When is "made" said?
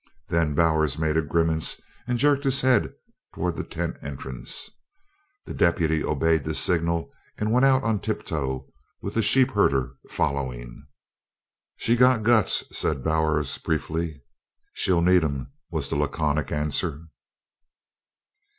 0.97-1.15